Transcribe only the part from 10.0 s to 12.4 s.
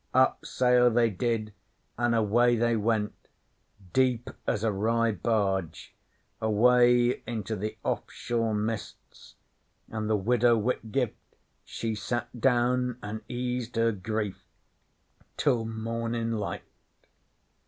the Widow Whitgift she sat